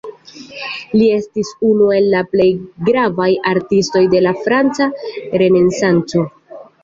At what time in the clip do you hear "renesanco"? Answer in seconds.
5.43-6.25